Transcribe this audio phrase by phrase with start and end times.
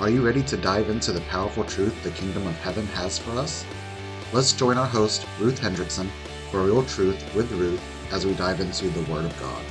[0.00, 3.32] Are you ready to dive into the powerful truth the kingdom of heaven has for
[3.32, 3.66] us?
[4.32, 6.08] Let's join our host, Ruth Hendrickson,
[6.50, 9.62] for real truth with Ruth as we dive into the Word of God.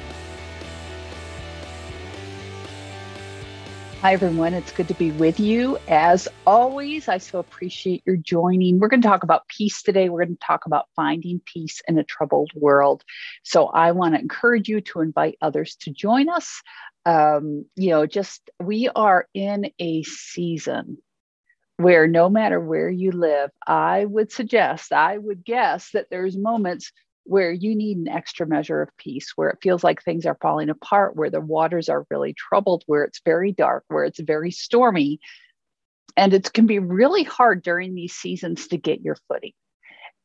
[4.02, 4.54] Hi, everyone.
[4.54, 5.78] It's good to be with you.
[5.90, 8.80] As always, I so appreciate your joining.
[8.80, 10.08] We're going to talk about peace today.
[10.08, 13.04] We're going to talk about finding peace in a troubled world.
[13.44, 16.62] So, I want to encourage you to invite others to join us.
[17.06, 21.00] Um, you know, just we are in a season
[21.76, 26.94] where no matter where you live, I would suggest, I would guess that there's moments
[27.30, 30.70] where you need an extra measure of peace, where it feels like things are falling
[30.70, 35.20] apart, where the waters are really troubled, where it's very dark, where it's very stormy.
[36.18, 39.54] And it can be really hard during these seasons to get your footing.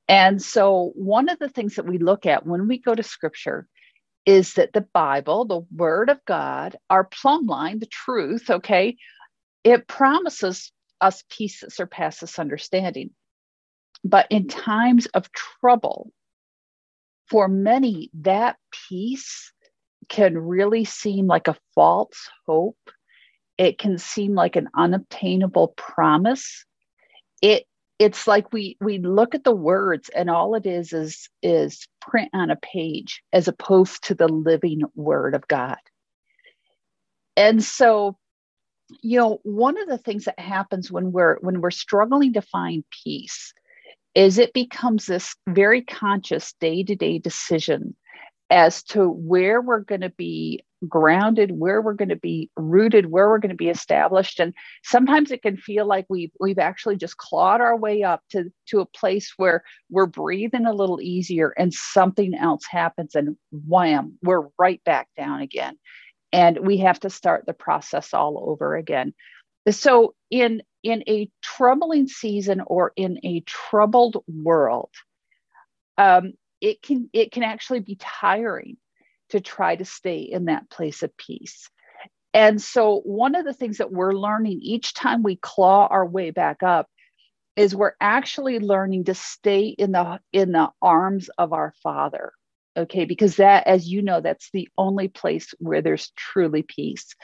[0.08, 3.68] And so, one of the things that we look at when we go to scripture
[4.24, 8.96] is that the Bible, the Word of God, our plumb line, the truth, okay,
[9.62, 13.10] it promises us peace that surpasses understanding.
[14.02, 16.12] But in times of trouble,
[17.28, 18.56] for many, that
[18.88, 19.52] peace
[20.08, 22.90] can really seem like a false hope.
[23.56, 26.64] It can seem like an unobtainable promise.
[27.40, 27.64] It
[27.98, 32.30] it's like we we look at the words and all it is is is print
[32.34, 35.78] on a page as opposed to the living word of God.
[37.36, 38.18] And so
[39.02, 42.84] you know one of the things that happens when we're when we're struggling to find
[43.04, 43.54] peace
[44.14, 47.96] is it becomes this very conscious day-to-day decision
[48.50, 53.28] as to where we're going to be grounded where we're going to be rooted where
[53.28, 54.40] we're going to be established.
[54.40, 58.52] And sometimes it can feel like we've we've actually just clawed our way up to
[58.68, 64.18] to a place where we're breathing a little easier and something else happens and wham
[64.22, 65.76] we're right back down again.
[66.32, 69.14] And we have to start the process all over again.
[69.70, 74.90] So in in a troubling season or in a troubled world,
[75.98, 78.76] um, it can it can actually be tiring
[79.30, 81.68] to try to stay in that place of peace.
[82.32, 86.30] And so one of the things that we're learning each time we claw our way
[86.30, 86.88] back up
[87.56, 92.32] is we're actually learning to stay in the in the arms of our father
[92.76, 97.14] okay because that as you know that's the only place where there's truly peace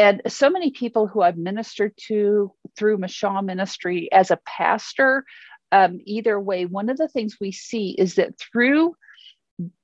[0.00, 5.26] and so many people who I've ministered to through Mashah ministry as a pastor,
[5.72, 8.94] um, either way, one of the things we see is that through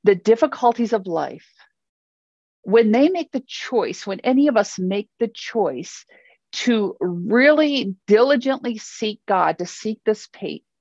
[0.04, 1.46] the difficulties of life,
[2.62, 6.06] when they make the choice, when any of us make the choice
[6.52, 10.30] to really diligently seek God, to seek this,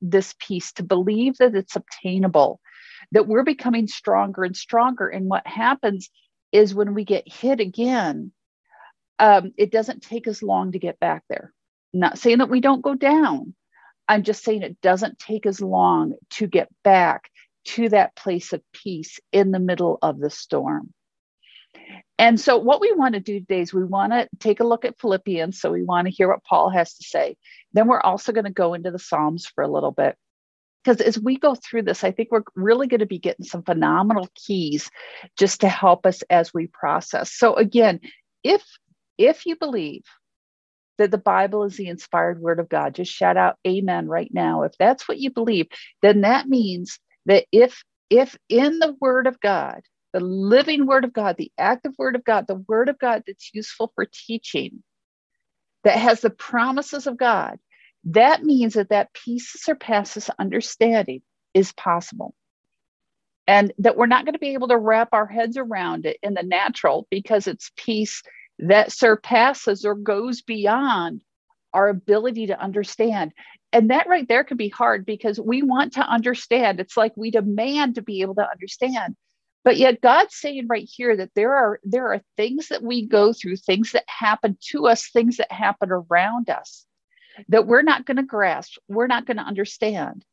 [0.01, 2.61] this peace, to believe that it's obtainable,
[3.11, 5.09] that we're becoming stronger and stronger.
[5.09, 6.09] And what happens
[6.53, 8.31] is when we get hit again,
[9.19, 11.53] um, it doesn't take as long to get back there.
[11.93, 13.55] I'm not saying that we don't go down.
[14.07, 17.29] I'm just saying it doesn't take as long to get back
[17.65, 20.93] to that place of peace in the middle of the storm.
[22.17, 24.85] And so, what we want to do today is we want to take a look
[24.85, 25.59] at Philippians.
[25.59, 27.35] So, we want to hear what Paul has to say.
[27.73, 30.15] Then, we're also going to go into the Psalms for a little bit.
[30.83, 33.63] Because as we go through this, I think we're really going to be getting some
[33.63, 34.89] phenomenal keys
[35.37, 37.33] just to help us as we process.
[37.33, 37.99] So, again,
[38.43, 38.63] if
[39.17, 40.03] if you believe
[40.99, 44.63] that the Bible is the inspired word of God, just shout out amen right now.
[44.63, 45.67] If that's what you believe,
[46.01, 49.81] then that means that if if in the word of God,
[50.13, 53.51] the living word of God, the active word of God, the word of God that's
[53.53, 54.83] useful for teaching,
[55.83, 57.59] that has the promises of God,
[58.05, 61.21] that means that that peace surpasses understanding
[61.53, 62.35] is possible.
[63.47, 66.33] And that we're not going to be able to wrap our heads around it in
[66.33, 68.23] the natural because it's peace
[68.59, 71.23] that surpasses or goes beyond
[71.73, 73.33] our ability to understand.
[73.73, 76.79] And that right there can be hard because we want to understand.
[76.79, 79.15] It's like we demand to be able to understand.
[79.65, 83.33] But yet God's saying right here that there are there are things that we go
[83.33, 86.85] through, things that happen to us, things that happen around us
[87.49, 90.23] that we're not going to grasp, we're not going to understand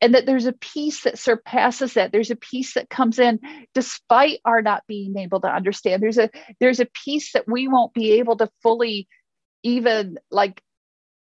[0.00, 2.12] and that there's a peace that surpasses that.
[2.12, 3.40] There's a peace that comes in
[3.74, 6.02] despite our not being able to understand.
[6.02, 6.30] There's a
[6.60, 9.08] there's a peace that we won't be able to fully
[9.62, 10.62] even like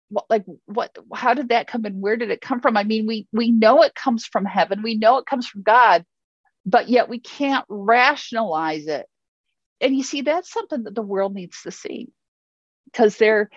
[0.10, 2.78] what like what how did that come and where did it come from?
[2.78, 4.82] I mean we we know it comes from heaven.
[4.82, 6.06] We know it comes from god
[6.66, 9.06] but yet we can't rationalize it.
[9.80, 12.10] And you see that's something that the world needs to see
[12.86, 13.50] because they're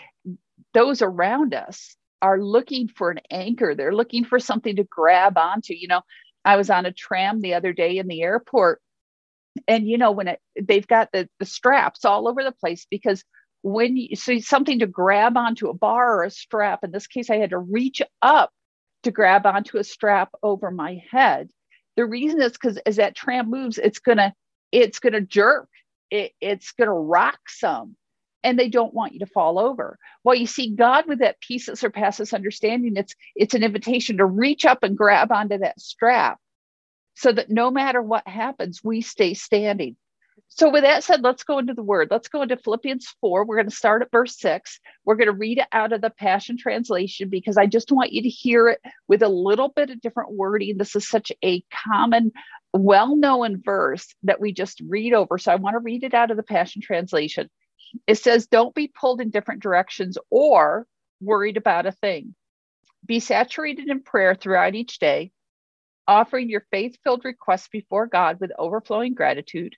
[0.74, 3.74] those around us are looking for an anchor.
[3.74, 5.74] They're looking for something to grab onto.
[5.74, 6.02] You know,
[6.44, 8.80] I was on a tram the other day in the airport,
[9.66, 13.24] and you know, when it, they've got the, the straps all over the place because
[13.62, 17.30] when you see something to grab onto a bar or a strap, in this case,
[17.30, 18.50] I had to reach up
[19.02, 21.50] to grab onto a strap over my head.
[21.96, 24.32] The reason is because as that tram moves, it's gonna
[24.70, 25.68] it's gonna jerk,
[26.10, 27.96] it, it's gonna rock some,
[28.42, 29.98] and they don't want you to fall over.
[30.24, 34.26] Well, you see, God with that peace that surpasses understanding, it's it's an invitation to
[34.26, 36.38] reach up and grab onto that strap,
[37.14, 39.96] so that no matter what happens, we stay standing.
[40.48, 42.08] So, with that said, let's go into the word.
[42.10, 43.44] Let's go into Philippians 4.
[43.44, 44.80] We're going to start at verse 6.
[45.04, 48.22] We're going to read it out of the Passion Translation because I just want you
[48.22, 50.78] to hear it with a little bit of different wording.
[50.78, 52.32] This is such a common,
[52.72, 55.38] well known verse that we just read over.
[55.38, 57.50] So, I want to read it out of the Passion Translation.
[58.06, 60.86] It says, Don't be pulled in different directions or
[61.20, 62.34] worried about a thing.
[63.06, 65.32] Be saturated in prayer throughout each day,
[66.06, 69.74] offering your faith filled requests before God with overflowing gratitude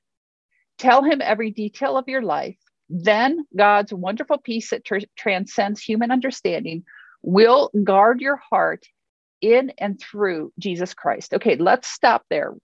[0.78, 2.56] Tell him every detail of your life.
[2.88, 6.84] Then God's wonderful peace that tr- transcends human understanding
[7.22, 8.86] will guard your heart
[9.42, 11.34] in and through Jesus Christ.
[11.34, 12.54] Okay, let's stop there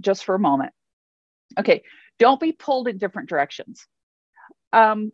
[0.00, 0.72] just for a moment.
[1.60, 1.82] Okay,
[2.18, 3.86] don't be pulled in different directions.
[4.72, 5.12] Um,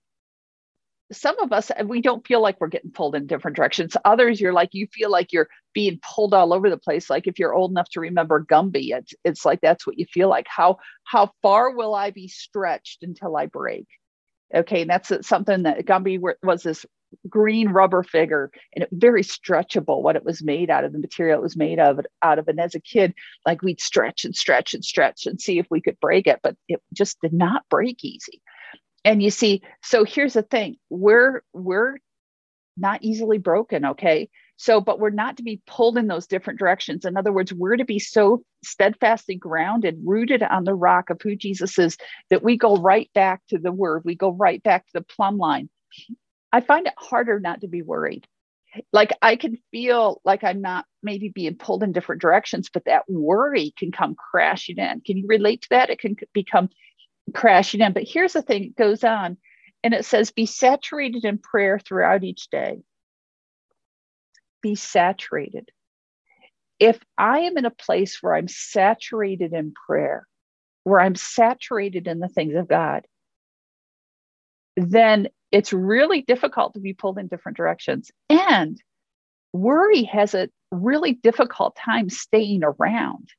[1.12, 3.97] some of us we don't feel like we're getting pulled in different directions.
[4.05, 7.08] Others you're like you feel like you're being pulled all over the place.
[7.08, 10.29] Like if you're old enough to remember gumby it's, it's like that's what you feel
[10.29, 10.47] like.
[10.49, 13.87] How how far will i be stretched until i break?
[14.55, 16.85] Okay and that's something that gumby was this
[17.29, 21.38] green rubber figure and it very stretchable what it was made out of the material
[21.38, 23.14] it was made of out of and as a kid
[23.47, 26.56] like we'd stretch and stretch and stretch and see if we could break it but
[26.69, 28.43] it just did not break easy
[29.06, 31.97] and you see so here's the thing we're we're
[32.76, 34.29] not easily broken okay?
[34.58, 37.06] So but we're not to be pulled in those different directions.
[37.06, 41.37] In other words we're to be so steadfastly grounded rooted on the rock of who
[41.37, 41.97] jesus is
[42.29, 45.38] that we go right back to the word we go right back to the plumb
[45.38, 45.70] line.
[46.53, 48.26] I find it harder not to be worried.
[48.93, 53.05] Like i can feel like i'm not maybe being pulled in different directions but that
[53.08, 55.00] worry can come crashing in.
[55.00, 55.91] Can you relate to that?
[55.91, 56.69] It can become
[57.34, 57.93] crashing in.
[57.93, 59.37] But here's the thing it goes on
[59.82, 62.78] and it says, be saturated in prayer throughout each day.
[64.62, 65.69] Be saturated.
[66.78, 70.26] If I am in a place where I'm saturated in prayer,
[70.84, 73.06] where I'm saturated in the things of God,
[74.76, 78.11] then it's really difficult to be pulled in different directions.
[78.29, 78.81] And
[79.52, 83.31] worry has a really difficult time staying around.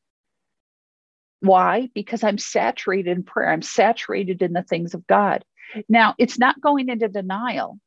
[1.42, 1.90] Why?
[1.94, 3.52] Because I'm saturated in prayer.
[3.52, 5.44] I'm saturated in the things of God.
[5.88, 7.80] Now, it's not going into denial.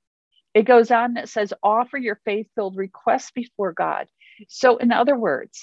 [0.54, 4.06] It goes on that says, offer your faith filled requests before God.
[4.48, 5.62] So, in other words,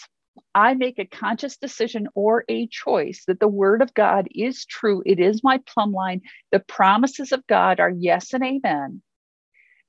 [0.54, 5.04] I make a conscious decision or a choice that the word of God is true.
[5.06, 6.22] It is my plumb line.
[6.52, 9.02] The promises of God are yes and amen.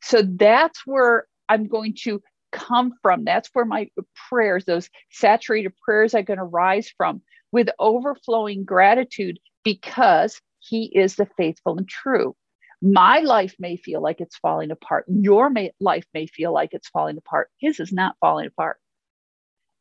[0.03, 2.23] So that's where I'm going to
[2.53, 3.25] come from.
[3.25, 3.91] That's where my
[4.29, 7.23] prayers, those saturated prayers, are going to rise from
[7.53, 12.35] with overflowing gratitude because he is the faithful and true.
[12.81, 15.05] My life may feel like it's falling apart.
[15.09, 17.49] Your may, life may feel like it's falling apart.
[17.59, 18.79] His is not falling apart.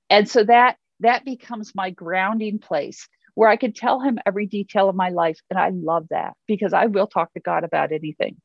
[0.09, 4.89] And so that that becomes my grounding place where I can tell him every detail
[4.89, 5.39] of my life.
[5.51, 8.37] And I love that because I will talk to God about anything.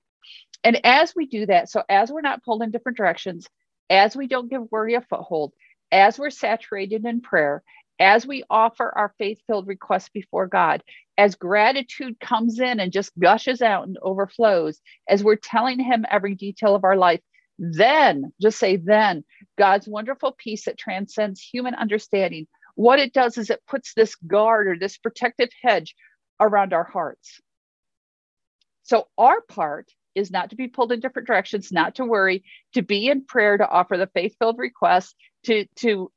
[0.64, 3.48] And as we do that, so as we're not pulled in different directions,
[3.88, 5.54] as we don't give worry a foothold,
[5.90, 7.62] as we're saturated in prayer,
[8.02, 10.82] as we offer our faith filled requests before God,
[11.16, 16.34] as gratitude comes in and just gushes out and overflows, as we're telling Him every
[16.34, 17.20] detail of our life,
[17.58, 19.22] then, just say, then,
[19.56, 24.66] God's wonderful peace that transcends human understanding, what it does is it puts this guard
[24.66, 25.94] or this protective hedge
[26.40, 27.40] around our hearts.
[28.82, 32.42] So, our part is not to be pulled in different directions, not to worry,
[32.74, 36.10] to be in prayer, to offer the faith filled requests, to, to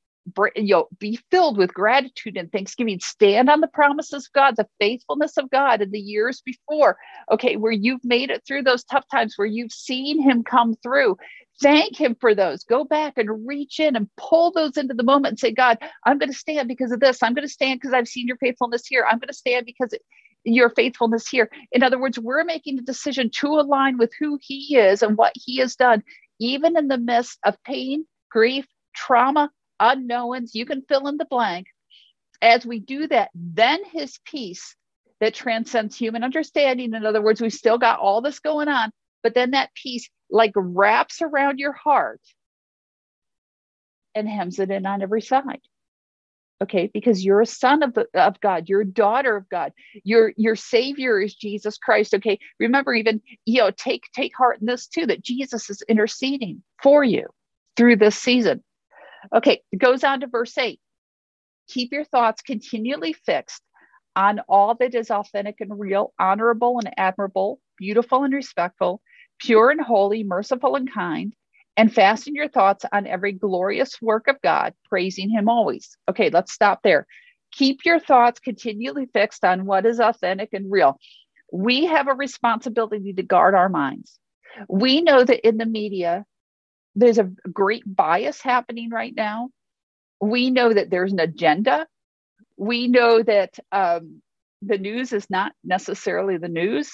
[0.55, 3.00] you know, be filled with gratitude and thanksgiving.
[3.00, 6.98] Stand on the promises of God, the faithfulness of God in the years before.
[7.32, 11.17] Okay, where you've made it through those tough times, where you've seen Him come through.
[11.62, 12.63] Thank Him for those.
[12.63, 16.17] Go back and reach in and pull those into the moment and say, God, I'm
[16.17, 17.22] going to stand because of this.
[17.22, 19.05] I'm going to stand because I've seen your faithfulness here.
[19.10, 20.01] I'm going to stand because it,
[20.44, 21.50] your faithfulness here.
[21.72, 25.34] In other words, we're making a decision to align with who He is and what
[25.36, 26.03] He has done,
[26.39, 31.67] even in the midst of pain, grief, trauma, unknowns, you can fill in the blank.
[32.41, 34.75] As we do that, then his peace
[35.22, 38.91] that transcends human understanding, in other words, we still got all this going on,
[39.24, 42.22] but then that peace like wraps around your heart
[44.13, 45.62] and hems it in on every side.
[46.63, 50.34] okay because you're a son of the of god you're a daughter of god your
[50.38, 54.88] your savior is jesus christ okay remember even you know take take heart in this
[54.88, 57.27] too that jesus is interceding for you
[57.75, 58.63] through this season
[59.34, 60.79] okay it goes on to verse 8
[61.67, 63.62] keep your thoughts continually fixed
[64.15, 69.01] on all that is authentic and real honorable and admirable beautiful and respectful
[69.39, 71.34] pure and holy merciful and kind
[71.77, 75.98] and fasten your thoughts on every glorious work of God, praising Him always.
[76.10, 77.05] Okay, let's stop there.
[77.51, 80.98] Keep your thoughts continually fixed on what is authentic and real.
[81.51, 84.20] We have a responsibility to guard our minds.
[84.70, 86.25] We know that in the media,
[86.96, 89.50] there's a great bias happening right now.
[90.22, 91.88] We know that there's an agenda.
[92.58, 94.22] We know that um,
[94.62, 96.92] the news is not necessarily the news.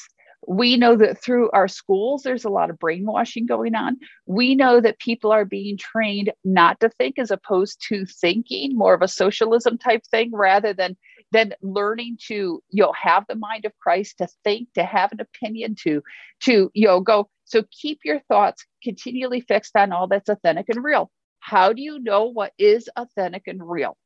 [0.48, 3.98] We know that through our schools, there's a lot of brainwashing going on.
[4.26, 8.96] We know that people are being trained not to think as opposed to thinking, more
[8.96, 10.98] of a socialism type thing, rather than
[11.32, 15.22] than learning to you know have the mind of Christ to think, to have an
[15.22, 16.02] opinion, to
[16.44, 17.30] to you know go.
[17.46, 21.12] So keep your thoughts continually fixed on all that's authentic and real.
[21.40, 23.98] How do you know what is authentic and real?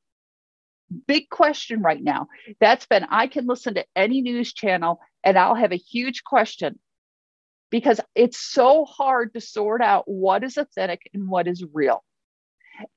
[1.07, 2.27] big question right now.
[2.59, 6.79] That's been, I can listen to any news channel and I'll have a huge question
[7.69, 12.03] because it's so hard to sort out what is authentic and what is real.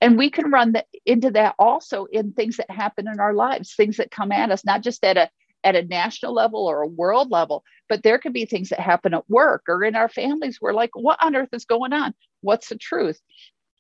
[0.01, 3.75] And we can run the, into that also in things that happen in our lives,
[3.75, 5.31] things that come at us, not just at a
[5.65, 9.13] at a national level or a world level, but there could be things that happen
[9.13, 10.61] at work or in our families.
[10.61, 12.15] We're like, what on earth is going on?
[12.43, 13.21] What's the truth?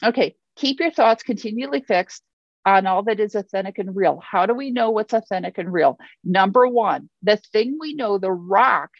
[0.05, 2.23] Okay, keep your thoughts continually fixed
[2.67, 4.21] on all that is authentic and real.
[4.23, 5.99] How do we know what's authentic and real?
[6.25, 8.90] Number one, the thing we know, the rock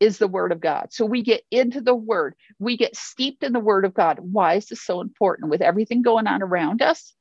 [0.00, 0.88] is the word of God.
[0.92, 4.18] So we get into the word, we get steeped in the word of God.
[4.20, 7.14] Why is this so important with everything going on around us?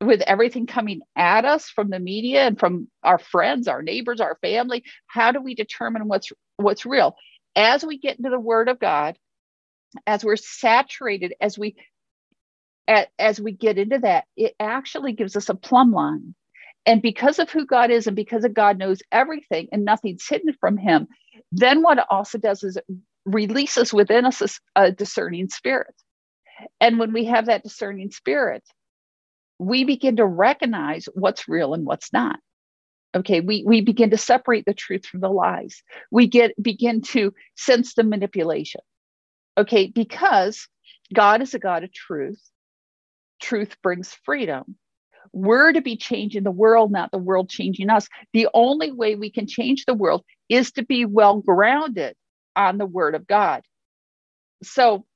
[0.00, 4.38] With everything coming at us from the media and from our friends, our neighbors, our
[4.42, 7.16] family, how do we determine what's what's real?
[7.56, 9.18] As we get into the word of God,
[10.06, 11.76] as we're saturated, as we
[13.18, 16.34] as we get into that, it actually gives us a plumb line.
[16.88, 20.54] And because of who God is and because of God knows everything and nothing's hidden
[20.60, 21.08] from him,
[21.52, 22.86] then what it also does is it
[23.26, 25.94] releases within us a, a discerning spirit.
[26.80, 28.64] And when we have that discerning spirit,
[29.58, 32.40] we begin to recognize what's real and what's not.
[33.16, 35.82] Okay, we, we begin to separate the truth from the lies.
[36.12, 38.82] We get begin to sense the manipulation.
[39.58, 40.68] Okay, because
[41.14, 42.40] God is a God of truth
[43.40, 44.76] truth brings freedom.
[45.32, 48.08] We're to be changing the world, not the world changing us.
[48.32, 52.14] The only way we can change the world is to be well grounded
[52.56, 53.62] on the word of God.
[54.62, 55.06] So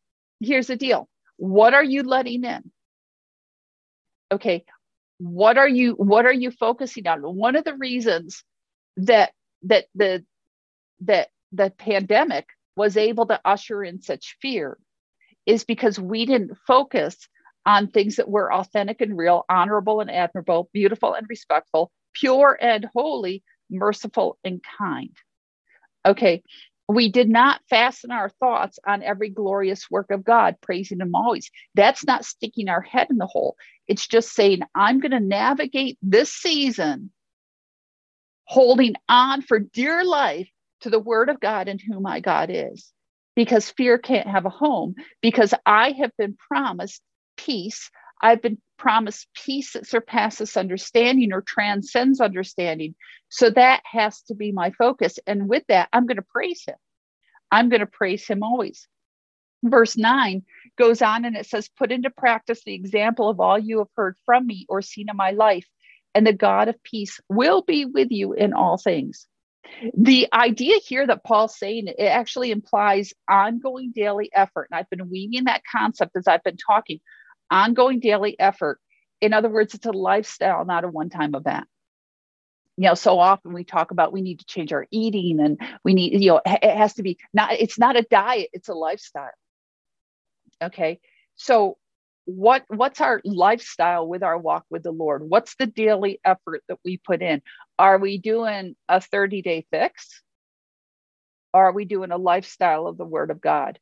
[0.40, 2.70] here's the deal what are you letting in?
[4.30, 4.64] Okay,
[5.18, 8.44] what are you what are you focusing on one of the reasons
[8.96, 10.24] that that the
[11.00, 14.78] that the pandemic was able to usher in such fear
[15.46, 17.28] is because we didn't focus
[17.64, 22.86] on things that were authentic and real, honorable and admirable, beautiful and respectful, pure and
[22.92, 25.16] holy, merciful and kind.
[26.04, 26.42] Okay,
[26.88, 31.50] we did not fasten our thoughts on every glorious work of God, praising Him always.
[31.74, 33.56] That's not sticking our head in the hole.
[33.86, 37.10] It's just saying, I'm going to navigate this season
[38.44, 40.48] holding on for dear life
[40.80, 42.92] to the Word of God and who my God is.
[43.34, 47.00] Because fear can't have a home, because I have been promised
[47.36, 47.90] peace.
[48.22, 52.94] I've been promised peace that surpasses understanding or transcends understanding.
[53.28, 55.18] So that has to be my focus.
[55.26, 56.76] And with that, I'm going to praise him.
[57.50, 58.88] I'm going to praise him always.
[59.64, 60.42] Verse 9
[60.76, 64.16] goes on and it says, Put into practice the example of all you have heard
[64.24, 65.66] from me or seen in my life,
[66.14, 69.28] and the God of peace will be with you in all things.
[69.96, 74.68] The idea here that Paul's saying it actually implies ongoing daily effort.
[74.70, 77.00] And I've been weaving that concept as I've been talking
[77.52, 78.80] ongoing daily effort.
[79.20, 81.66] In other words, it's a lifestyle, not a one time event.
[82.76, 85.94] You know, so often we talk about we need to change our eating and we
[85.94, 89.30] need, you know, it has to be not, it's not a diet, it's a lifestyle.
[90.62, 90.98] Okay.
[91.36, 91.76] So
[92.24, 96.78] what what's our lifestyle with our walk with the lord what's the daily effort that
[96.84, 97.42] we put in
[97.78, 100.22] are we doing a 30 day fix
[101.52, 103.78] are we doing a lifestyle of the word of god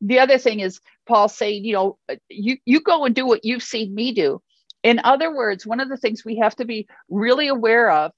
[0.00, 3.44] the other thing is Paul saying, you know, uh, you, you go and do what
[3.44, 4.40] you've seen me do.
[4.82, 8.12] In other words, one of the things we have to be really aware of,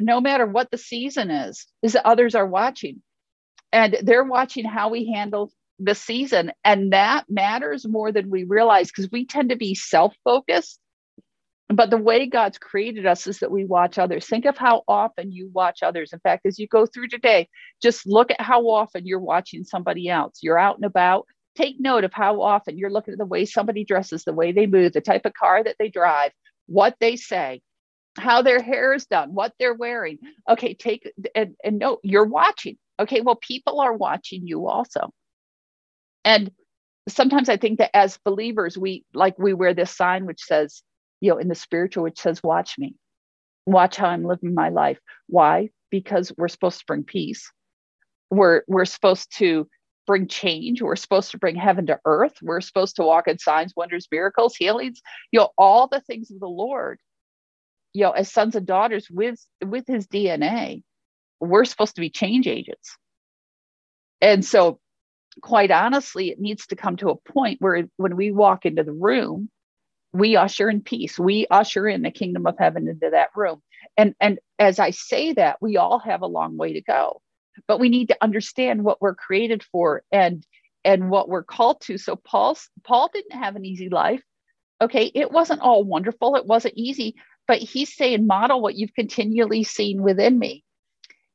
[0.00, 3.02] no matter what the season is, is that others are watching
[3.72, 6.52] and they're watching how we handle the season.
[6.64, 10.78] And that matters more than we realize because we tend to be self focused
[11.72, 14.26] but the way God's created us is that we watch others.
[14.26, 16.12] Think of how often you watch others.
[16.12, 17.48] In fact, as you go through today,
[17.80, 20.40] just look at how often you're watching somebody else.
[20.42, 21.26] You're out and about.
[21.56, 24.66] Take note of how often you're looking at the way somebody dresses, the way they
[24.66, 26.32] move, the type of car that they drive,
[26.66, 27.60] what they say,
[28.16, 30.18] how their hair is done, what they're wearing.
[30.48, 32.78] Okay, take and, and note you're watching.
[32.98, 35.12] Okay, well, people are watching you also.
[36.24, 36.50] And
[37.08, 40.82] sometimes I think that as believers, we like we wear this sign which says,
[41.20, 42.96] you know, in the spiritual, which says, watch me,
[43.66, 44.98] watch how I'm living my life.
[45.26, 45.70] Why?
[45.90, 47.50] Because we're supposed to bring peace.
[48.30, 49.68] We're we're supposed to
[50.06, 50.82] bring change.
[50.82, 52.34] We're supposed to bring heaven to earth.
[52.42, 55.00] We're supposed to walk in signs, wonders, miracles, healings,
[55.30, 56.98] you know, all the things of the Lord,
[57.92, 60.82] you know, as sons and daughters with with his DNA,
[61.40, 62.96] we're supposed to be change agents.
[64.20, 64.78] And so
[65.42, 68.92] quite honestly, it needs to come to a point where when we walk into the
[68.92, 69.48] room,
[70.12, 71.18] we usher in peace.
[71.18, 73.62] We usher in the kingdom of heaven into that room.
[73.96, 77.22] And, and as I say that, we all have a long way to go,
[77.66, 80.46] but we need to understand what we're created for and
[80.84, 81.98] and what we're called to.
[81.98, 84.22] So Paul Paul didn't have an easy life.
[84.80, 86.36] Okay, it wasn't all wonderful.
[86.36, 90.64] It wasn't easy, but he's saying model what you've continually seen within me.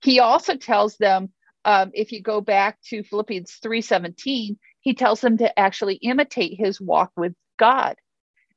[0.01, 1.31] He also tells them
[1.63, 6.79] um, if you go back to Philippians 3:17, he tells them to actually imitate his
[6.81, 7.95] walk with God.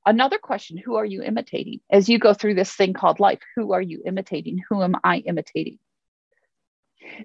[0.08, 1.80] Another question, who are you imitating?
[1.90, 4.58] As you go through this thing called life, who are you imitating?
[4.70, 5.78] Who am I imitating?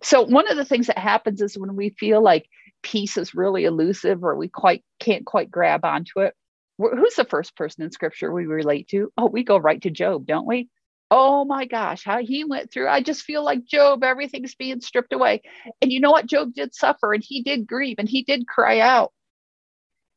[0.02, 2.46] So one of the things that happens is when we feel like
[2.82, 6.34] peace is really elusive or we quite can't quite grab onto it.
[6.78, 9.14] Who's the first person in scripture we relate to?
[9.18, 10.68] Oh, we go right to Job, don't we?
[11.10, 12.90] Oh my gosh, how he went through.
[12.90, 15.44] I just feel like Job, everything's being stripped away.
[15.82, 16.26] And you know what?
[16.26, 19.14] Job did suffer and he did grieve and he did cry out.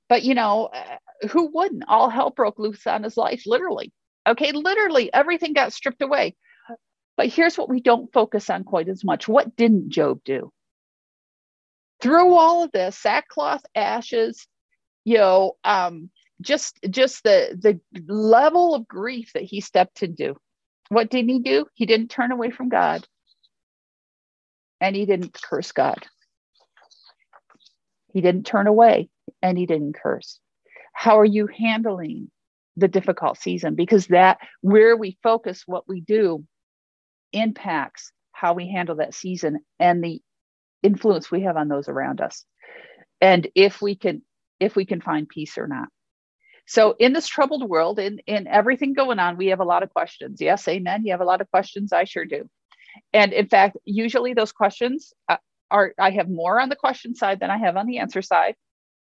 [0.08, 0.70] But you know,
[1.30, 1.84] who wouldn't?
[1.88, 3.92] All hell broke loose on his life, literally.
[4.28, 6.34] Okay, literally everything got stripped away.
[7.16, 9.26] But here's what we don't focus on quite as much.
[9.26, 10.52] What didn't Job do?
[12.02, 14.46] Through all of this, sackcloth, ashes,
[15.04, 16.10] you know, um,
[16.42, 20.36] just just the the level of grief that he stepped into
[20.88, 21.66] what did he do?
[21.74, 23.06] He didn't turn away from God
[24.80, 26.06] and he didn't curse God.
[28.12, 29.08] He didn't turn away
[29.42, 30.40] and he didn't curse.
[30.98, 32.30] How are you handling
[32.78, 33.74] the difficult season?
[33.74, 36.42] Because that, where we focus what we do,
[37.34, 40.22] impacts how we handle that season and the
[40.82, 42.46] influence we have on those around us.
[43.20, 44.22] And if we can,
[44.58, 45.88] if we can find peace or not.
[46.66, 49.92] So in this troubled world, in, in everything going on, we have a lot of
[49.92, 50.40] questions.
[50.40, 51.04] Yes, amen.
[51.04, 51.92] You have a lot of questions.
[51.92, 52.48] I sure do.
[53.12, 55.36] And in fact, usually those questions uh,
[55.70, 58.54] are, I have more on the question side than I have on the answer side.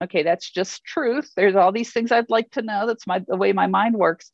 [0.04, 1.32] Okay, that's just truth.
[1.36, 2.88] There's all these things I'd like to know.
[2.88, 4.32] That's my the way my mind works.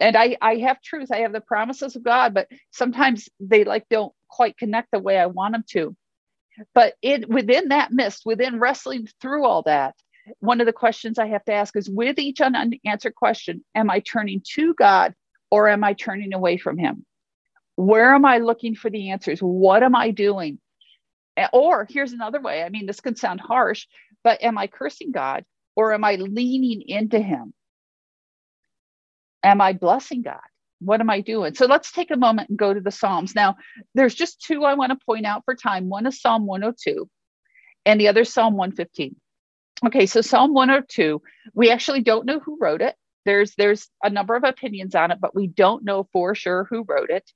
[0.00, 1.10] And I, I have truth.
[1.12, 5.18] I have the promises of God, but sometimes they like don't quite connect the way
[5.18, 5.96] I want them to.
[6.74, 9.94] But it within that mist, within wrestling through all that,
[10.40, 14.00] one of the questions I have to ask is with each unanswered question, am I
[14.00, 15.14] turning to God
[15.50, 17.04] or am I turning away from Him?
[17.76, 19.40] Where am I looking for the answers?
[19.40, 20.60] What am I doing?
[21.52, 23.86] Or here's another way I mean, this can sound harsh,
[24.24, 25.44] but am I cursing God
[25.76, 27.52] or am I leaning into Him?
[29.42, 30.40] Am I blessing God?
[30.80, 31.54] What am I doing?
[31.54, 33.34] So let's take a moment and go to the Psalms.
[33.34, 33.56] Now,
[33.94, 35.88] there's just two I want to point out for time.
[35.88, 37.08] One is Psalm 102,
[37.86, 39.14] and the other is Psalm 115.
[39.86, 41.20] Okay, so Psalm 102,
[41.52, 42.96] we actually don't know who wrote it.
[43.24, 46.84] There's there's a number of opinions on it, but we don't know for sure who
[46.86, 47.30] wrote it.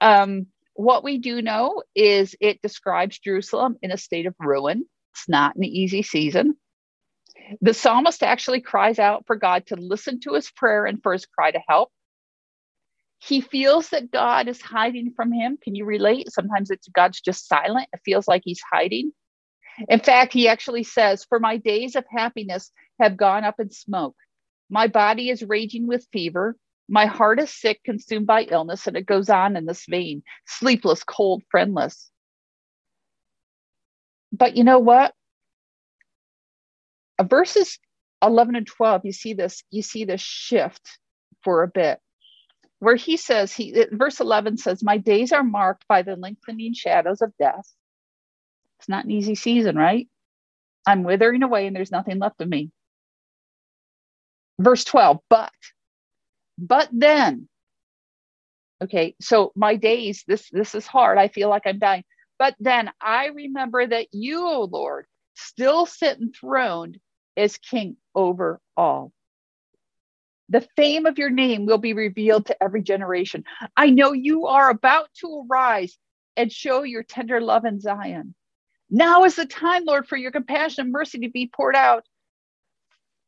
[0.00, 4.84] Um, what we do know is it describes Jerusalem in a state of ruin.
[5.16, 6.56] It's not an easy season.
[7.62, 11.24] The psalmist actually cries out for God to listen to his prayer and for his
[11.24, 11.90] cry to help.
[13.18, 15.56] He feels that God is hiding from him.
[15.62, 16.30] Can you relate?
[16.30, 17.88] Sometimes it's God's just silent.
[17.94, 19.12] It feels like he's hiding.
[19.88, 24.16] In fact, he actually says, For my days of happiness have gone up in smoke.
[24.68, 26.56] My body is raging with fever.
[26.90, 31.04] My heart is sick, consumed by illness, and it goes on in this vein sleepless,
[31.04, 32.10] cold, friendless.
[34.36, 35.14] But you know what?
[37.18, 37.78] Uh, verses
[38.22, 40.98] 11 and 12, you see this, you see this shift
[41.42, 41.98] for a bit
[42.78, 47.22] where he says, he verse 11 says, My days are marked by the lengthening shadows
[47.22, 47.66] of death.
[48.78, 50.08] It's not an easy season, right?
[50.86, 52.70] I'm withering away and there's nothing left of me.
[54.58, 55.52] Verse 12, but,
[56.58, 57.48] but then,
[58.82, 61.18] okay, so my days, this, this is hard.
[61.18, 62.04] I feel like I'm dying.
[62.38, 66.98] But then I remember that you, O Lord, still sit enthroned
[67.36, 69.12] as king over all.
[70.48, 73.44] The fame of your name will be revealed to every generation.
[73.76, 75.98] I know you are about to arise
[76.36, 78.34] and show your tender love in Zion.
[78.88, 82.04] Now is the time, Lord, for your compassion and mercy to be poured out.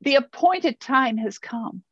[0.02, 1.82] The appointed time has come.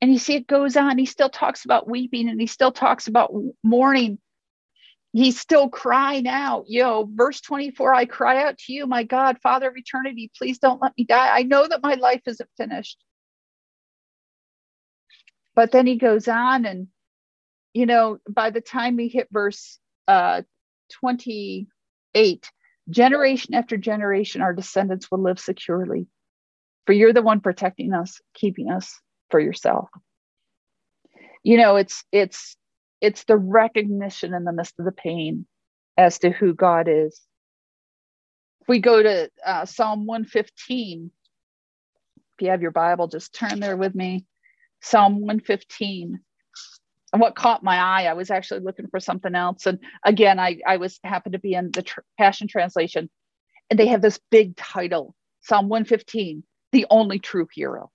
[0.00, 0.98] And you see, it goes on.
[0.98, 4.18] He still talks about weeping and he still talks about mourning.
[5.12, 6.64] He's still crying out.
[6.68, 10.58] You know, verse 24 I cry out to you, my God, Father of eternity, please
[10.58, 11.36] don't let me die.
[11.36, 12.98] I know that my life isn't finished.
[15.54, 16.86] But then he goes on, and,
[17.74, 20.42] you know, by the time we hit verse uh,
[21.00, 22.52] 28,
[22.88, 26.06] generation after generation, our descendants will live securely.
[26.86, 29.88] For you're the one protecting us, keeping us for yourself.
[31.42, 32.56] You know, it's it's
[33.00, 35.46] it's the recognition in the midst of the pain
[35.96, 37.20] as to who God is.
[38.62, 41.10] If we go to uh, Psalm 115,
[42.36, 44.26] if you have your Bible, just turn there with me.
[44.80, 46.20] Psalm 115.
[47.12, 49.66] And what caught my eye, I was actually looking for something else.
[49.66, 53.08] And again, I, I was happened to be in the tr- Passion Translation,
[53.70, 57.90] and they have this big title Psalm 115, the only true hero.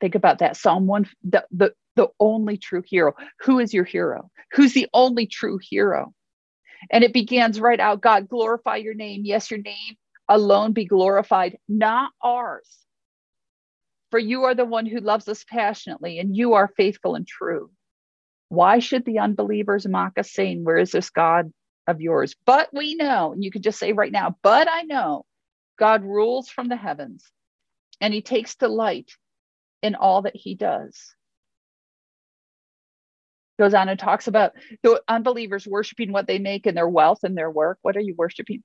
[0.00, 0.56] Think about that.
[0.56, 3.12] Psalm 1, the, the, the only true hero.
[3.40, 4.30] Who is your hero?
[4.52, 6.14] Who's the only true hero?
[6.90, 9.22] And it begins right out God, glorify your name.
[9.24, 9.96] Yes, your name
[10.30, 12.78] alone be glorified, not ours.
[14.10, 17.70] For you are the one who loves us passionately, and you are faithful and true.
[18.48, 21.52] Why should the unbelievers mock us, saying, Where is this God
[21.86, 22.34] of yours?
[22.46, 25.26] But we know, and you could just say right now, but I know
[25.78, 27.24] God rules from the heavens,
[28.00, 29.10] and he takes delight
[29.82, 31.14] in all that he does.
[33.60, 37.36] Goes on and talks about the unbelievers worshiping what they make and their wealth and
[37.36, 37.76] their work.
[37.82, 38.62] What are you worshiping?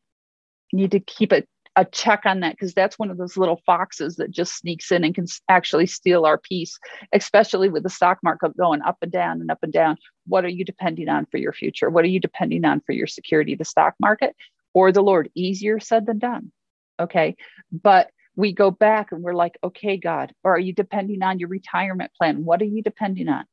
[0.71, 1.43] You need to keep a,
[1.75, 5.03] a check on that because that's one of those little foxes that just sneaks in
[5.03, 6.79] and can actually steal our peace,
[7.11, 9.97] especially with the stock market going up and down and up and down.
[10.27, 11.89] What are you depending on for your future?
[11.89, 13.53] What are you depending on for your security?
[13.53, 14.33] The stock market
[14.73, 15.29] or the Lord?
[15.35, 16.53] Easier said than done.
[17.01, 17.35] Okay.
[17.69, 21.49] But we go back and we're like, okay, God, or are you depending on your
[21.49, 22.45] retirement plan?
[22.45, 23.43] What are you depending on?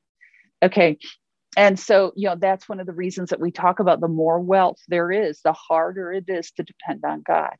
[0.63, 0.99] Okay.
[1.57, 4.41] And so, you know, that's one of the reasons that we talk about the more
[4.41, 7.57] wealth there is, the harder it is to depend on God.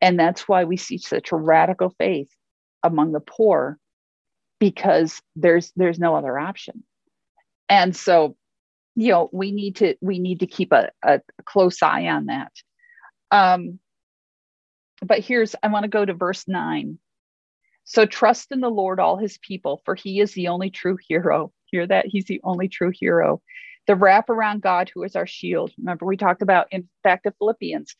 [0.00, 2.28] And that's why we see such a radical faith
[2.82, 3.78] among the poor
[4.60, 6.84] because there's there's no other option.
[7.68, 8.36] And so,
[8.94, 12.52] you know, we need to we need to keep a, a close eye on that.
[13.30, 13.80] Um,
[15.02, 16.98] but here's, I want to go to verse nine.
[17.84, 21.52] So trust in the Lord, all his people, for he is the only true hero.
[21.66, 22.06] Hear that?
[22.06, 23.42] He's the only true hero.
[23.86, 25.72] The wrap around God, who is our shield.
[25.78, 27.94] Remember, we talked about in fact, to Philippians,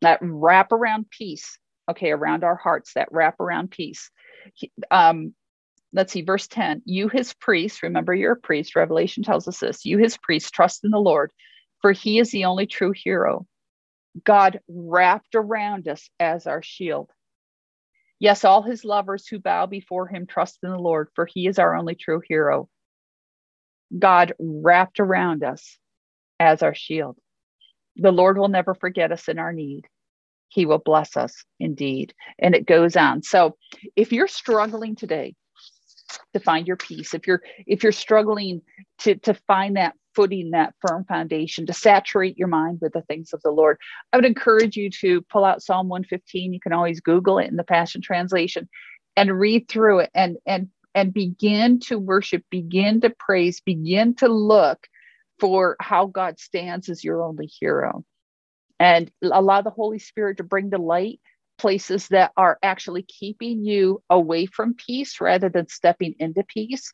[0.00, 1.58] that wrap around peace,
[1.90, 4.10] okay, around our hearts, that wrap around peace.
[4.90, 5.34] Um,
[5.92, 9.84] let's see, verse 10 You, his priest, remember you're a priest, Revelation tells us this.
[9.84, 11.32] You, his priest, trust in the Lord,
[11.80, 13.46] for he is the only true hero.
[14.22, 17.10] God wrapped around us as our shield.
[18.20, 21.58] Yes, all his lovers who bow before him trust in the Lord, for he is
[21.58, 22.68] our only true hero.
[23.98, 25.78] God wrapped around us
[26.40, 27.16] as our shield.
[27.96, 29.86] The Lord will never forget us in our need.
[30.48, 32.14] He will bless us indeed.
[32.38, 33.22] And it goes on.
[33.22, 33.56] So
[33.96, 35.34] if you're struggling today
[36.32, 38.62] to find your peace, if you're if you're struggling
[39.00, 43.32] to, to find that footing that firm foundation to saturate your mind with the things
[43.32, 43.78] of the Lord.
[44.12, 46.52] I would encourage you to pull out Psalm 115.
[46.52, 48.68] You can always Google it in the Passion Translation
[49.16, 54.28] and read through it and and and begin to worship, begin to praise, begin to
[54.28, 54.86] look
[55.40, 58.04] for how God stands as your only hero.
[58.78, 61.20] And allow the Holy Spirit to bring to light
[61.58, 66.92] places that are actually keeping you away from peace rather than stepping into peace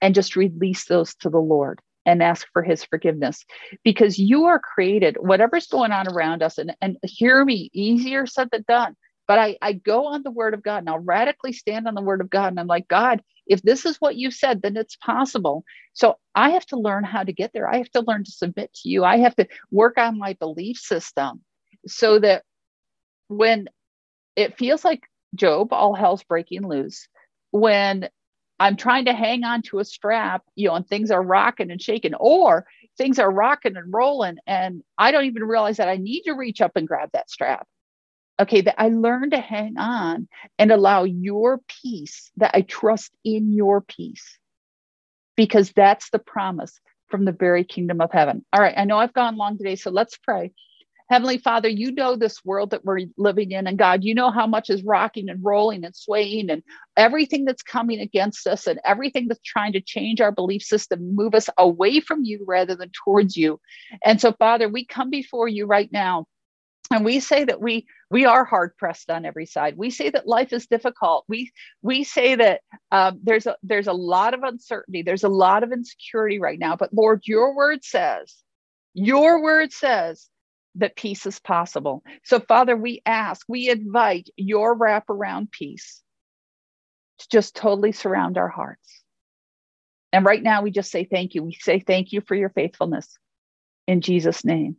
[0.00, 3.44] and just release those to the Lord and ask for his forgiveness
[3.84, 8.48] because you are created whatever's going on around us and, and hear me easier said
[8.50, 8.96] than done
[9.28, 12.02] but I, I go on the word of god and i'll radically stand on the
[12.02, 14.96] word of god and i'm like god if this is what you said then it's
[14.96, 15.64] possible.
[15.94, 17.68] So i have to learn how to get there.
[17.68, 19.04] I have to learn to submit to you.
[19.04, 21.40] I have to work on my belief system
[21.86, 22.44] so that
[23.28, 23.68] when
[24.36, 25.02] it feels like
[25.34, 27.08] job all hell's breaking loose
[27.50, 28.08] when
[28.62, 31.82] I'm trying to hang on to a strap, you know, and things are rocking and
[31.82, 32.64] shaking, or
[32.96, 36.60] things are rocking and rolling, and I don't even realize that I need to reach
[36.60, 37.66] up and grab that strap.
[38.42, 40.26] Okay, that I learn to hang on
[40.58, 44.36] and allow your peace, that I trust in your peace,
[45.36, 48.44] because that's the promise from the very kingdom of heaven.
[48.52, 50.52] All right, I know I've gone long today, so let's pray.
[51.08, 53.66] Heavenly Father, you know this world that we're living in.
[53.66, 56.62] And God, you know how much is rocking and rolling and swaying and
[56.96, 61.34] everything that's coming against us and everything that's trying to change our belief system, move
[61.34, 63.60] us away from you rather than towards you.
[64.02, 66.26] And so, Father, we come before you right now
[66.90, 69.76] and we say that we we are hard pressed on every side.
[69.76, 71.24] We say that life is difficult.
[71.28, 75.02] We we say that um, there's a there's a lot of uncertainty.
[75.02, 76.76] There's a lot of insecurity right now.
[76.76, 78.34] But lord your word says
[78.94, 80.28] your word says
[80.76, 82.02] that peace is possible.
[82.24, 86.02] So father we ask we invite your wraparound peace
[87.18, 89.02] to just totally surround our hearts.
[90.12, 91.42] And right now we just say thank you.
[91.42, 93.08] We say thank you for your faithfulness.
[93.86, 94.76] In jesus name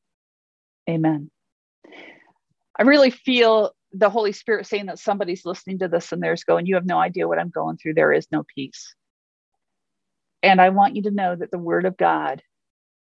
[0.89, 1.29] amen
[2.77, 6.65] I really feel the Holy Spirit saying that somebody's listening to this and there's going,
[6.65, 7.93] You have no idea what I'm going through.
[7.93, 8.95] There is no peace.
[10.41, 12.41] And I want you to know that the word of God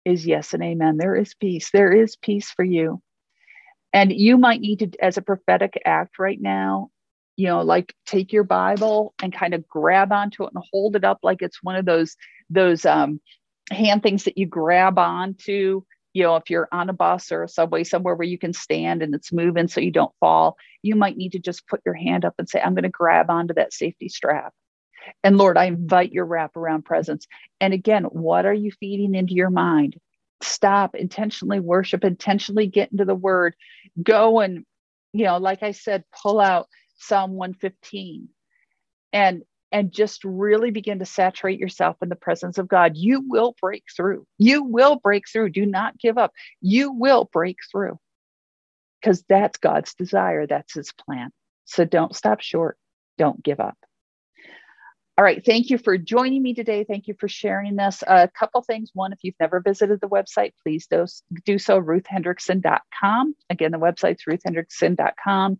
[0.04, 0.98] is yes and amen.
[0.98, 1.70] There is peace.
[1.72, 3.02] There is peace for you.
[3.92, 6.90] And you might need to, as a prophetic act right now,
[7.36, 11.04] you know, like take your Bible and kind of grab onto it and hold it
[11.04, 12.16] up like it's one of those
[12.50, 13.20] those um,
[13.70, 15.82] hand things that you grab onto
[16.14, 19.02] you know, if you're on a bus or a subway somewhere where you can stand
[19.02, 22.24] and it's moving so you don't fall, you might need to just put your hand
[22.24, 24.54] up and say, I'm going to grab onto that safety strap.
[25.24, 27.26] And Lord, I invite your wraparound presence.
[27.60, 29.96] And again, what are you feeding into your mind?
[30.40, 33.54] Stop, intentionally worship, intentionally get into the word.
[34.00, 34.64] Go and,
[35.12, 38.28] you know, like I said, pull out Psalm 115
[39.12, 39.42] and
[39.74, 43.82] and just really begin to saturate yourself in the presence of God, you will break
[43.94, 44.24] through.
[44.38, 45.50] You will break through.
[45.50, 46.30] Do not give up.
[46.60, 47.98] You will break through
[49.02, 51.30] because that's God's desire, that's His plan.
[51.64, 52.78] So don't stop short.
[53.18, 53.76] Don't give up.
[55.18, 55.44] All right.
[55.44, 56.84] Thank you for joining me today.
[56.84, 58.04] Thank you for sharing this.
[58.06, 58.90] A couple things.
[58.94, 61.06] One, if you've never visited the website, please do,
[61.44, 63.34] do so, ruthhendrickson.com.
[63.50, 65.58] Again, the website's ruthhendrickson.com.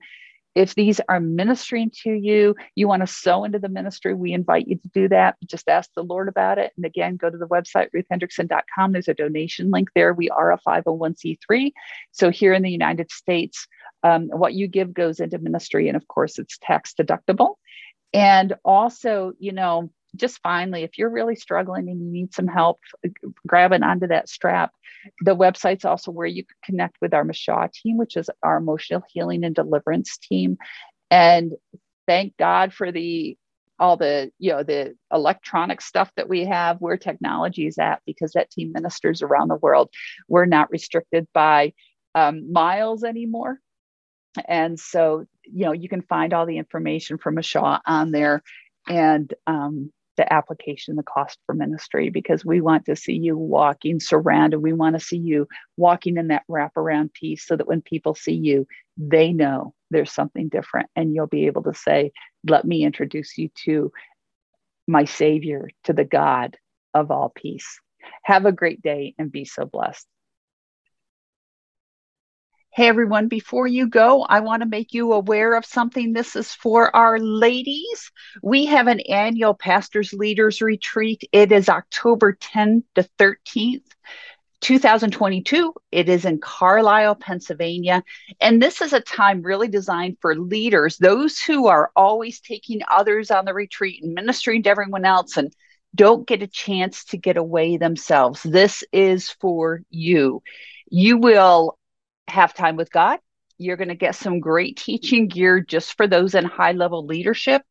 [0.55, 4.69] If these are ministering to you, you want to sow into the ministry, we invite
[4.69, 5.37] you to do that.
[5.45, 6.73] Just ask the Lord about it.
[6.77, 8.93] And again, go to the website, ruthhendrickson.com.
[8.93, 10.15] There's a donation link there.
[10.15, 11.73] We are a 501c3.
[12.13, 13.67] So here in the United States,
[14.03, 15.89] um, what you give goes into ministry.
[15.89, 17.55] And of course, it's tax deductible.
[18.13, 22.81] And also, you know, just finally, if you're really struggling and you need some help
[23.47, 24.73] grabbing onto that strap,
[25.21, 29.03] the website's also where you can connect with our Mashaw team, which is our emotional
[29.09, 30.57] healing and deliverance team.
[31.11, 31.53] And
[32.07, 33.37] thank God for the
[33.79, 38.33] all the you know the electronic stuff that we have where technology is at because
[38.33, 39.91] that team ministers around the world.
[40.29, 41.73] We're not restricted by
[42.15, 43.59] um, miles anymore.
[44.47, 48.43] And so you know you can find all the information from Mashaw on there.
[48.87, 54.01] And um, the application, the cost for ministry, because we want to see you walking
[54.01, 54.59] surrounded.
[54.59, 58.35] We want to see you walking in that wraparound peace so that when people see
[58.35, 60.89] you, they know there's something different.
[60.97, 62.13] And you'll be able to say,
[62.49, 63.93] Let me introduce you to
[64.87, 66.57] my Savior, to the God
[66.93, 67.81] of all peace.
[68.25, 70.07] Have a great day and be so blessed.
[72.75, 76.13] Hey everyone, before you go, I want to make you aware of something.
[76.13, 78.11] This is for our ladies.
[78.43, 81.23] We have an annual Pastors Leaders Retreat.
[81.31, 83.85] It is October 10th to 13th.
[84.61, 85.73] 2022.
[85.93, 88.03] It is in Carlisle, Pennsylvania.
[88.41, 93.31] And this is a time really designed for leaders, those who are always taking others
[93.31, 95.55] on the retreat and ministering to everyone else and
[95.95, 98.43] don't get a chance to get away themselves.
[98.43, 100.43] This is for you.
[100.91, 101.79] You will
[102.29, 103.19] have time with God.
[103.59, 107.63] You're going to get some great teaching gear just for those in high level leadership.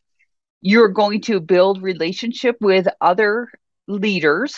[0.61, 3.49] You're going to build relationship with other
[3.87, 4.55] leaders.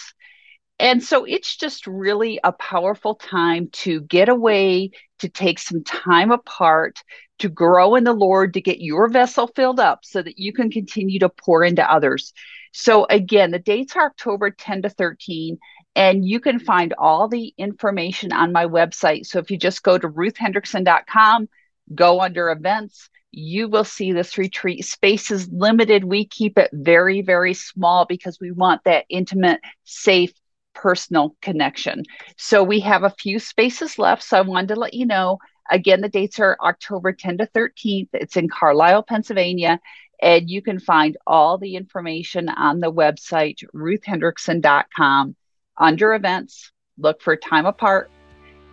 [0.77, 6.31] And so it's just really a powerful time to get away, to take some time
[6.31, 6.99] apart,
[7.39, 10.69] to grow in the Lord, to get your vessel filled up so that you can
[10.69, 12.33] continue to pour into others.
[12.73, 15.57] So, again, the dates are October 10 to 13.
[15.95, 19.25] And you can find all the information on my website.
[19.25, 21.47] So if you just go to ruthhendrickson.com,
[21.93, 24.85] go under events, you will see this retreat.
[24.85, 26.03] Space is limited.
[26.03, 30.33] We keep it very, very small because we want that intimate, safe,
[30.73, 32.03] personal connection.
[32.37, 34.23] So we have a few spaces left.
[34.23, 35.39] So I wanted to let you know.
[35.71, 38.09] Again, the dates are October 10 to 13th.
[38.13, 39.79] It's in Carlisle, Pennsylvania.
[40.21, 45.35] And you can find all the information on the website, ruthhendrickson.com
[45.77, 48.09] under events, look for time apart,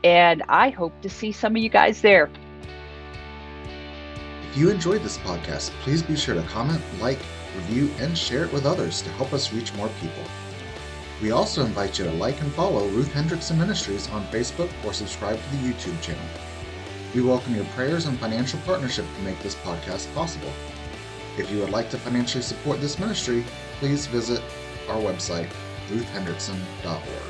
[0.04, 2.30] and I hope to see some of you guys there.
[4.50, 7.18] If you enjoyed this podcast, please be sure to comment, like,
[7.56, 10.24] review, and share it with others to help us reach more people.
[11.22, 15.38] We also invite you to like and follow Ruth Hendrickson Ministries on Facebook or subscribe
[15.40, 16.24] to the YouTube channel.
[17.14, 20.52] We welcome your prayers and financial partnership to make this podcast possible.
[21.38, 23.44] If you would like to financially support this ministry,
[23.78, 24.42] please visit
[24.88, 25.48] our website,
[25.90, 27.21] ruthhendrickson.org.